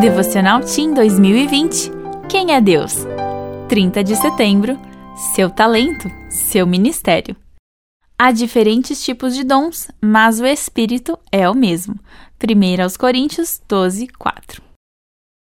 Devocional 0.00 0.60
Team 0.60 0.92
2020 0.92 1.90
Quem 2.28 2.52
é 2.52 2.60
Deus? 2.60 2.92
30 3.66 4.04
de 4.04 4.14
setembro 4.14 4.78
Seu 5.34 5.48
talento, 5.48 6.06
seu 6.28 6.66
ministério. 6.66 7.34
Há 8.18 8.30
diferentes 8.30 9.02
tipos 9.02 9.34
de 9.34 9.42
dons, 9.42 9.90
mas 9.98 10.38
o 10.38 10.44
Espírito 10.44 11.18
é 11.32 11.48
o 11.48 11.54
mesmo. 11.54 11.98
1 12.38 12.82
aos 12.82 12.98
Coríntios 12.98 13.58
12, 13.66 14.08
4. 14.08 14.62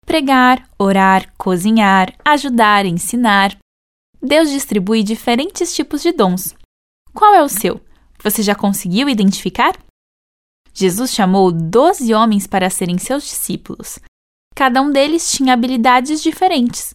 Pregar, 0.04 0.68
orar, 0.78 1.32
cozinhar, 1.38 2.12
ajudar, 2.22 2.84
ensinar. 2.84 3.56
Deus 4.22 4.50
distribui 4.50 5.02
diferentes 5.02 5.74
tipos 5.74 6.02
de 6.02 6.12
dons. 6.12 6.54
Qual 7.14 7.32
é 7.32 7.42
o 7.42 7.48
seu? 7.48 7.80
Você 8.22 8.42
já 8.42 8.54
conseguiu 8.54 9.08
identificar? 9.08 9.72
Jesus 10.74 11.12
chamou 11.12 11.50
doze 11.50 12.12
homens 12.12 12.46
para 12.46 12.68
serem 12.68 12.98
seus 12.98 13.24
discípulos. 13.24 13.98
Cada 14.54 14.80
um 14.80 14.90
deles 14.90 15.30
tinha 15.32 15.52
habilidades 15.52 16.22
diferentes. 16.22 16.94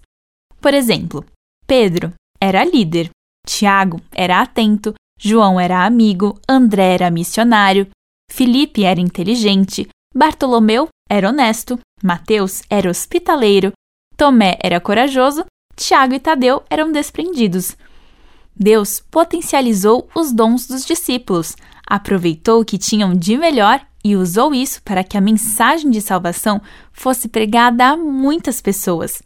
Por 0.62 0.74
exemplo, 0.74 1.26
Pedro 1.68 2.14
era 2.40 2.64
líder, 2.64 3.10
Tiago 3.46 4.00
era 4.12 4.42
atento, 4.42 4.94
João 5.20 5.60
era 5.60 5.86
amigo, 5.86 6.40
André 6.48 6.94
era 6.94 7.12
missionário, 7.12 7.88
Felipe 8.32 8.86
era 8.86 9.02
inteligente, 9.02 9.88
Bartolomeu 10.16 10.88
era 11.10 11.30
honesto, 11.30 11.78
Mateus 12.02 12.62
era 12.70 12.90
hospitaleiro, 12.90 13.74
Tomé 14.16 14.58
era 14.62 14.80
corajoso, 14.80 15.46
Tiago 15.76 16.14
e 16.14 16.20
Tadeu 16.20 16.64
eram 16.70 16.92
desprendidos. 16.92 17.76
Deus 18.56 19.00
potencializou 19.00 20.10
os 20.14 20.32
dons 20.34 20.68
dos 20.68 20.86
discípulos, 20.86 21.56
aproveitou 21.86 22.62
o 22.62 22.66
que 22.66 22.78
tinham 22.78 23.14
de 23.14 23.38
melhor 23.38 23.86
e 24.04 24.16
usou 24.16 24.54
isso 24.54 24.82
para 24.84 25.04
que 25.04 25.18
a 25.18 25.22
mensagem 25.22 25.90
de 25.90 26.02
salvação 26.02 26.62
fosse 26.92 27.28
pregada 27.28 27.88
a 27.88 27.98
muitas 27.98 28.62
pessoas. 28.62 29.22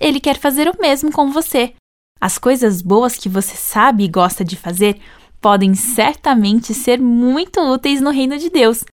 Ele 0.00 0.20
quer 0.20 0.38
fazer 0.38 0.68
o 0.68 0.80
mesmo 0.80 1.10
com 1.12 1.30
você. 1.30 1.74
As 2.20 2.38
coisas 2.38 2.82
boas 2.82 3.16
que 3.16 3.28
você 3.28 3.56
sabe 3.56 4.04
e 4.04 4.08
gosta 4.08 4.44
de 4.44 4.56
fazer 4.56 5.00
podem 5.40 5.74
certamente 5.74 6.72
ser 6.74 7.00
muito 7.00 7.60
úteis 7.60 8.00
no 8.00 8.10
reino 8.10 8.38
de 8.38 8.50
Deus. 8.50 8.84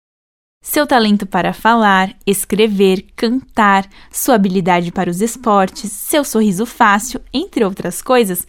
Seu 0.64 0.86
talento 0.86 1.26
para 1.26 1.52
falar, 1.52 2.14
escrever, 2.24 3.06
cantar, 3.16 3.88
sua 4.12 4.36
habilidade 4.36 4.92
para 4.92 5.10
os 5.10 5.20
esportes, 5.20 5.90
seu 5.90 6.24
sorriso 6.24 6.64
fácil, 6.64 7.20
entre 7.32 7.64
outras 7.64 8.00
coisas, 8.00 8.46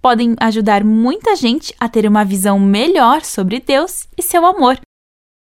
podem 0.00 0.36
ajudar 0.38 0.84
muita 0.84 1.34
gente 1.34 1.74
a 1.80 1.88
ter 1.88 2.06
uma 2.06 2.24
visão 2.24 2.60
melhor 2.60 3.24
sobre 3.24 3.58
Deus 3.58 4.06
e 4.16 4.22
seu 4.22 4.46
amor. 4.46 4.78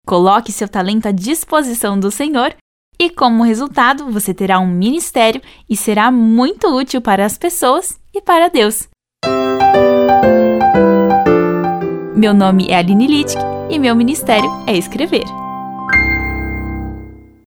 Coloque 0.07 0.53
seu 0.53 0.69
talento 0.69 1.07
à 1.07 1.13
disposição 1.13 1.99
do 1.99 2.11
Senhor 2.11 2.55
e, 2.99 3.09
como 3.11 3.43
resultado, 3.43 4.11
você 4.11 4.35
terá 4.35 4.59
um 4.59 4.67
ministério 4.67 5.41
e 5.69 5.77
será 5.77 6.11
muito 6.11 6.69
útil 6.69 7.01
para 7.01 7.25
as 7.25 7.39
pessoas 7.39 7.99
e 8.15 8.21
para 8.21 8.49
Deus. 8.49 8.89
Meu 12.15 12.35
nome 12.35 12.69
é 12.69 12.77
Aline 12.77 13.07
Littke 13.07 13.43
e 13.71 13.79
meu 13.79 13.97
ministério 13.97 14.51
é 14.67 14.77
escrever. 14.77 15.25